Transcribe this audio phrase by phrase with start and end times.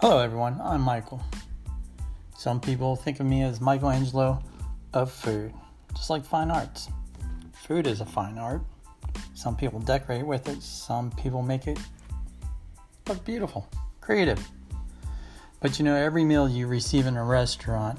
[0.00, 0.58] Hello, everyone.
[0.64, 1.22] I'm Michael.
[2.34, 4.42] Some people think of me as Michelangelo
[4.94, 5.52] of food,
[5.94, 6.88] just like fine arts.
[7.52, 8.62] Food is a fine art.
[9.34, 11.78] Some people decorate with it, some people make it
[13.08, 13.68] look beautiful,
[14.00, 14.40] creative.
[15.60, 17.98] But you know, every meal you receive in a restaurant,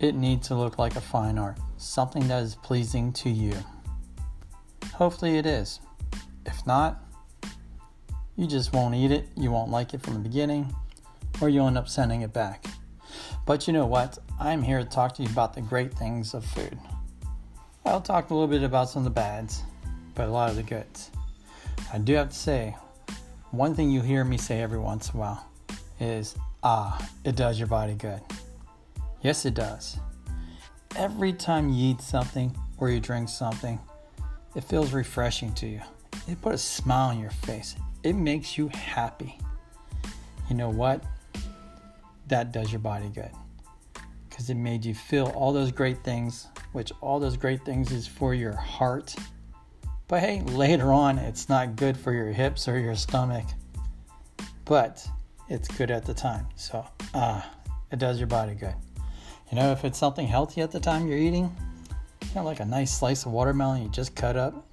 [0.00, 3.54] it needs to look like a fine art, something that is pleasing to you.
[4.92, 5.80] Hopefully, it is.
[6.44, 7.02] If not,
[8.36, 10.74] you just won't eat it, you won't like it from the beginning,
[11.40, 12.66] or you'll end up sending it back.
[13.46, 14.18] But you know what?
[14.38, 16.78] I'm here to talk to you about the great things of food.
[17.84, 19.62] I'll talk a little bit about some of the bads,
[20.14, 21.10] but a lot of the goods.
[21.92, 22.76] I do have to say,
[23.50, 25.50] one thing you hear me say every once in a while
[26.00, 28.20] is, ah, it does your body good.
[29.22, 29.98] Yes, it does.
[30.96, 33.78] Every time you eat something or you drink something,
[34.54, 35.80] it feels refreshing to you.
[36.28, 37.76] It puts a smile on your face.
[38.02, 39.38] It makes you happy.
[40.48, 41.02] You know what?
[42.32, 43.28] That does your body good.
[44.30, 48.06] Because it made you feel all those great things, which all those great things is
[48.06, 49.14] for your heart.
[50.08, 53.44] But hey, later on, it's not good for your hips or your stomach.
[54.64, 55.06] But
[55.50, 56.46] it's good at the time.
[56.56, 57.46] So, ah,
[57.90, 58.76] it does your body good.
[59.50, 61.54] You know, if it's something healthy at the time you're eating,
[62.22, 64.66] you know, like a nice slice of watermelon you just cut up,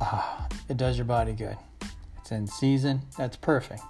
[0.00, 1.56] ah, it does your body good.
[2.20, 3.82] It's in season, that's perfect.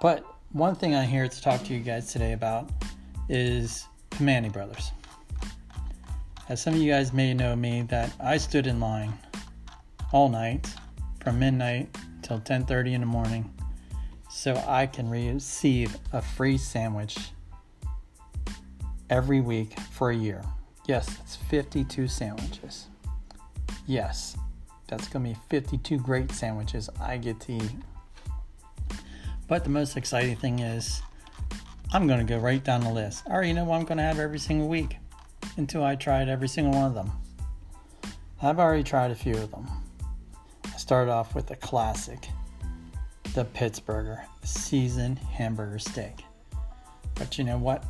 [0.00, 2.70] But one thing I'm here to talk to you guys today about
[3.28, 4.92] is Primanti Brothers.
[6.48, 9.12] As some of you guys may know me, that I stood in line
[10.10, 10.72] all night
[11.20, 13.52] from midnight till 10:30 in the morning
[14.30, 17.18] so I can receive a free sandwich
[19.10, 20.42] every week for a year.
[20.86, 22.86] Yes, it's 52 sandwiches.
[23.86, 24.36] Yes,
[24.86, 27.76] that's going to be 52 great sandwiches I get to eat.
[29.48, 31.00] But the most exciting thing is,
[31.90, 33.24] I'm going to go right down the list.
[33.26, 34.98] I already know what I'm going to have every single week
[35.56, 37.10] until I tried every single one of them.
[38.42, 39.66] I've already tried a few of them.
[40.66, 42.28] I started off with the classic,
[43.34, 46.24] the Pittsburgher seasoned hamburger steak.
[47.14, 47.84] But you know what?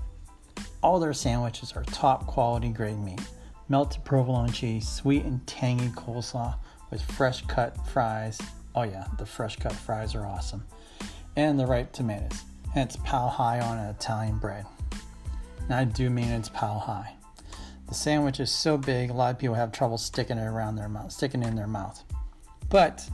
[0.81, 3.21] All their sandwiches are top quality grade meat.
[3.69, 6.57] Melted provolone cheese, sweet and tangy coleslaw
[6.91, 8.41] with fresh cut fries.
[8.77, 10.65] Oh, yeah, the fresh cut fries are awesome.
[11.39, 12.43] And the ripe tomatoes.
[12.75, 14.67] And it's pal high on an Italian bread.
[15.63, 17.15] And I do mean it's pal high.
[17.87, 20.89] The sandwich is so big, a lot of people have trouble sticking it around their
[20.89, 22.03] mouth, sticking it in their mouth.
[22.69, 23.09] But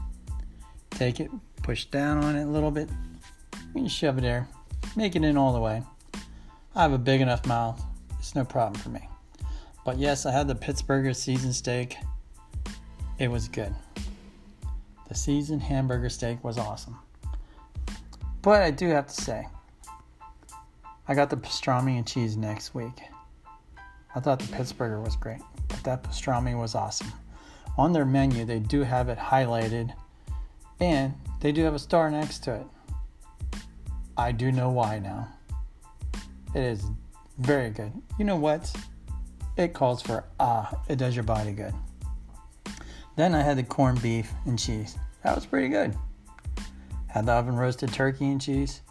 [0.89, 1.29] take it,
[1.61, 2.89] push down on it a little bit,
[3.75, 4.47] and shove it there,
[4.95, 5.83] make it in all the way.
[6.73, 7.79] I have a big enough mouth,
[8.17, 9.07] it's no problem for me.
[9.85, 11.95] But yes, I had the Pittsburgher seasoned steak.
[13.19, 13.75] It was good.
[15.09, 16.97] The seasoned hamburger steak was awesome.
[18.45, 19.47] But I do have to say,
[21.07, 23.01] I got the pastrami and cheese next week.
[24.13, 27.11] I thought the Pittsburgher was great, but that pastrami was awesome.
[27.75, 29.95] On their menu, they do have it highlighted
[30.79, 32.67] and they do have a star next to it.
[34.15, 35.27] I do know why now.
[36.53, 36.83] It is
[37.39, 37.93] very good.
[38.19, 38.71] You know what?
[39.57, 41.73] It calls for ah, it does your body good.
[43.15, 44.99] Then I had the corned beef and cheese.
[45.23, 45.95] That was pretty good.
[47.15, 48.81] Had the oven roasted turkey and cheese.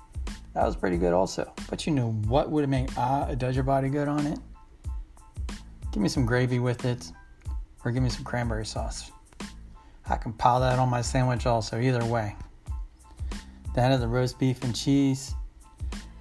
[0.54, 1.52] That was pretty good also.
[1.68, 4.38] But you know what would make ah, does your body good on it?
[5.92, 7.12] Give me some gravy with it,
[7.84, 9.12] or give me some cranberry sauce.
[10.08, 12.34] I can pile that on my sandwich also, either way.
[13.74, 15.34] Then I the roast beef and cheese.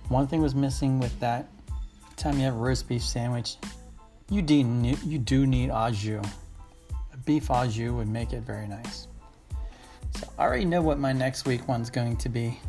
[0.10, 1.48] One thing was missing with that
[2.18, 3.56] time you have a roast beef sandwich,
[4.30, 6.22] you do need, you do need au jus.
[7.14, 9.08] A beef au jus would make it very nice.
[10.38, 12.60] I already know what my next week one's going to be.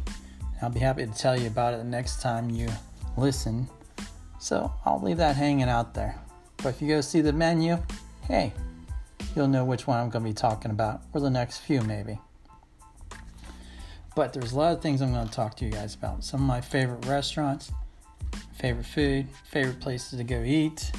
[0.62, 2.69] I'll be happy to tell you about it the next time you
[3.16, 3.69] listen.
[4.38, 6.19] So I'll leave that hanging out there.
[6.59, 7.78] But if you go see the menu,
[8.26, 8.53] hey,
[9.34, 12.19] you'll know which one I'm going to be talking about, or the next few maybe.
[14.14, 16.25] But there's a lot of things I'm going to talk to you guys about.
[16.25, 17.73] Some of my favorite restaurants,
[18.58, 20.93] favorite food, favorite places to go eat.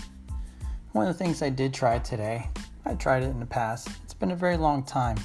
[0.92, 2.50] One of the things I did try today,
[2.86, 5.18] I tried it in the past, it's been a very long time,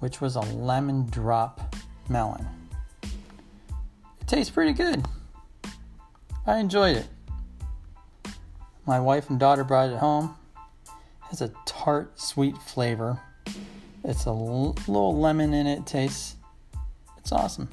[0.00, 1.74] which was a lemon drop
[2.08, 2.46] melon.
[3.02, 5.04] It tastes pretty good.
[6.46, 7.06] I enjoyed it.
[8.86, 10.34] My wife and daughter brought it home.
[10.84, 10.90] It
[11.30, 13.20] has a tart, sweet flavor.
[14.02, 15.86] It's a l- little lemon in it.
[15.86, 16.36] Tastes
[17.18, 17.68] it's awesome.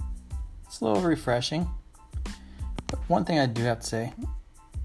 [0.66, 1.68] It's a little refreshing.
[2.88, 4.14] But one thing I do have to say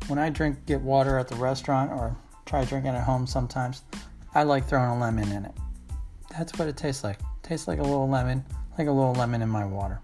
[0.06, 2.16] when I drink, get water at the restaurant or
[2.46, 3.82] try drinking at home sometimes,
[4.34, 5.52] I like throwing a lemon in it.
[6.30, 7.18] That's what it tastes like.
[7.42, 8.44] Tastes like a little lemon,
[8.78, 10.00] like a little lemon in my water.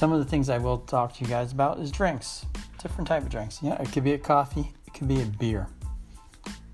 [0.00, 2.46] some of the things I will talk to you guys about is drinks,
[2.80, 3.58] different type of drinks.
[3.62, 5.68] Yeah, it could be a coffee, it could be a beer.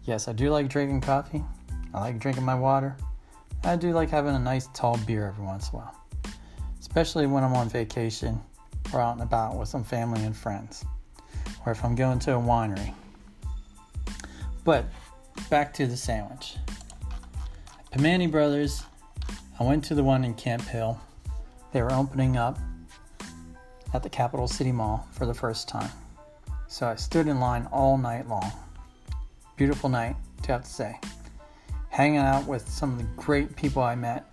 [0.04, 1.42] Yes, I do like drinking coffee.
[1.92, 2.96] I like drinking my water.
[3.64, 6.00] I do like having a nice tall beer every once in a while,
[6.78, 8.40] especially when I'm on vacation
[8.92, 10.84] or out and about with some family and friends,
[11.64, 12.94] or if I'm going to a winery.
[14.62, 14.84] But
[15.50, 16.58] back to the sandwich.
[17.92, 18.82] Primanti Brothers,
[19.58, 21.00] I went to the one in Camp Hill.
[21.72, 22.58] They were opening up
[23.94, 25.90] at the Capital City Mall for the first time.
[26.66, 28.52] So I stood in line all night long.
[29.56, 31.00] Beautiful night, to have to say.
[31.88, 34.26] Hanging out with some of the great people I met.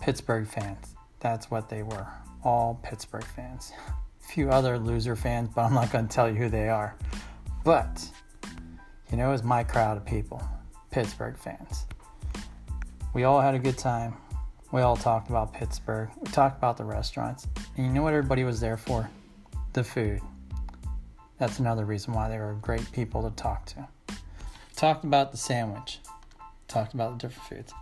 [0.00, 0.94] Pittsburgh fans.
[1.20, 2.06] That's what they were.
[2.44, 3.72] All Pittsburgh fans.
[3.88, 6.96] A few other loser fans, but I'm not going to tell you who they are.
[7.64, 8.08] But,
[9.10, 10.42] you know, it was my crowd of people.
[10.90, 11.86] Pittsburgh fans.
[13.14, 14.14] We all had a good time.
[14.72, 16.08] We all talked about Pittsburgh.
[16.18, 17.46] We talked about the restaurants.
[17.76, 19.10] And you know what everybody was there for?
[19.74, 20.22] The food.
[21.38, 23.86] That's another reason why they were great people to talk to.
[24.76, 25.98] Talked about the sandwich.
[26.68, 27.74] Talked about the different foods.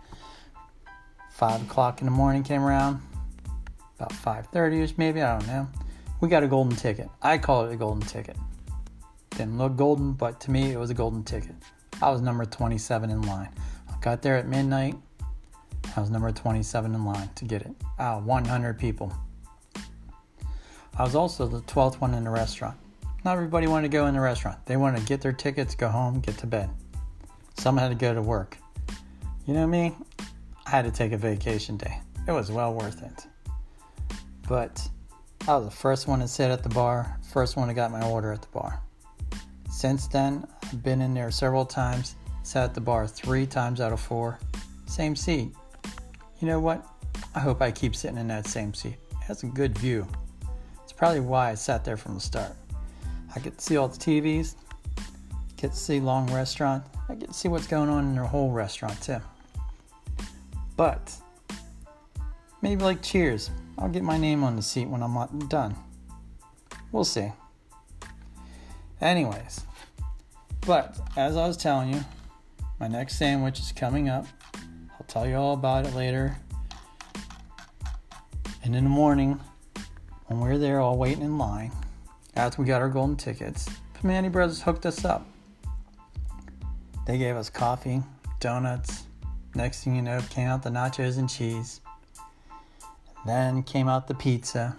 [1.31, 3.01] Five o'clock in the morning came around.
[3.97, 5.69] About 5.30ish maybe, I don't know.
[6.19, 7.07] We got a golden ticket.
[7.21, 8.35] I call it a golden ticket.
[9.29, 11.55] Didn't look golden, but to me it was a golden ticket.
[12.01, 13.49] I was number 27 in line.
[13.89, 14.95] I got there at midnight.
[15.95, 17.71] I was number 27 in line to get it.
[17.99, 19.13] Ah, of 100 people.
[20.97, 22.77] I was also the 12th one in the restaurant.
[23.25, 24.65] Not everybody wanted to go in the restaurant.
[24.65, 26.69] They wanted to get their tickets, go home, get to bed.
[27.57, 28.57] Some had to go to work.
[29.45, 29.95] You know me?
[30.65, 31.99] I had to take a vacation day.
[32.27, 33.27] It was well worth it.
[34.47, 34.87] But
[35.47, 38.01] I was the first one to sit at the bar, first one to got my
[38.07, 38.81] order at the bar.
[39.69, 43.91] Since then, I've been in there several times, sat at the bar three times out
[43.91, 44.39] of four.
[44.85, 45.53] Same seat.
[46.41, 46.83] You know what?
[47.35, 48.97] I hope I keep sitting in that same seat.
[49.11, 50.07] It has a good view.
[50.83, 52.53] It's probably why I sat there from the start.
[53.35, 54.55] I to see all the TVs,
[55.55, 56.83] get to see long restaurant.
[57.07, 59.19] I get to see what's going on in their whole restaurant too.
[60.75, 61.15] But
[62.63, 65.75] maybe like Cheers, I'll get my name on the seat when I'm done.
[66.91, 67.31] We'll see.
[68.99, 69.61] Anyways,
[70.65, 72.03] but as I was telling you,
[72.79, 74.25] my next sandwich is coming up.
[75.11, 76.37] Tell you all about it later.
[78.63, 79.37] And in the morning,
[80.27, 81.73] when we are there all waiting in line,
[82.37, 85.27] after we got our golden tickets, Primanti Brothers hooked us up.
[87.05, 88.01] They gave us coffee,
[88.39, 89.03] donuts.
[89.53, 91.81] Next thing you know, came out the nachos and cheese.
[93.25, 94.77] Then came out the pizza.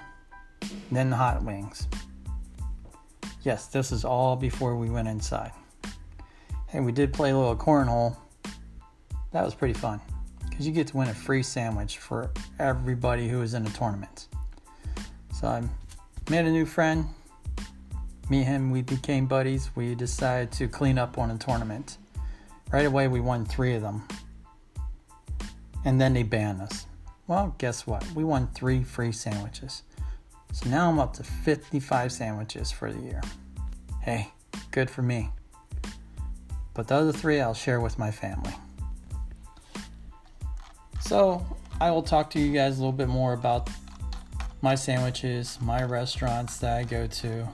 [0.90, 1.88] Then the hot wings.
[3.42, 5.52] Yes, this is all before we went inside.
[6.68, 8.16] Hey, we did play a little cornhole.
[9.32, 10.00] That was pretty fun
[10.62, 12.30] because you get to win a free sandwich for
[12.60, 14.28] everybody who is in the tournament.
[15.34, 15.62] So I
[16.30, 17.06] made a new friend.
[18.30, 19.70] Me and him, we became buddies.
[19.74, 21.98] We decided to clean up on a tournament.
[22.70, 24.06] Right away, we won three of them.
[25.84, 26.86] And then they banned us.
[27.26, 28.06] Well, guess what?
[28.12, 29.82] We won three free sandwiches.
[30.52, 33.20] So now I'm up to 55 sandwiches for the year.
[34.00, 34.30] Hey,
[34.70, 35.30] good for me.
[36.72, 38.54] But the other three I'll share with my family.
[41.12, 41.44] So
[41.78, 43.68] I will talk to you guys a little bit more about
[44.62, 47.46] my sandwiches, my restaurants that I go to.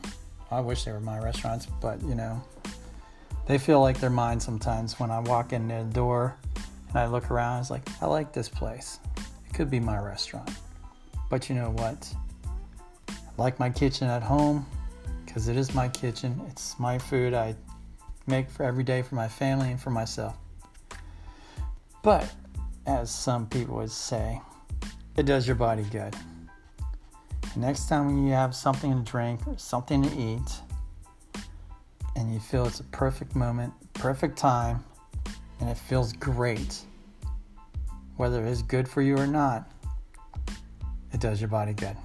[0.52, 2.40] I wish they were my restaurants, but you know,
[3.48, 6.36] they feel like they're mine sometimes when I walk in the door
[6.90, 7.58] and I look around.
[7.58, 9.00] It's like, I like this place.
[9.16, 10.48] It could be my restaurant.
[11.28, 12.14] But you know what?
[13.08, 14.64] I like my kitchen at home
[15.26, 16.40] because it is my kitchen.
[16.48, 17.56] It's my food I
[18.28, 20.36] make for every day for my family and for myself.
[22.04, 22.32] But
[22.88, 24.40] as some people would say,
[25.16, 26.14] it does your body good.
[27.54, 30.60] next time you have something to drink or something to eat,
[32.16, 34.82] and you feel it's a perfect moment, perfect time,
[35.60, 36.80] and it feels great,
[38.16, 39.70] whether it's good for you or not,
[41.12, 41.96] it does your body good.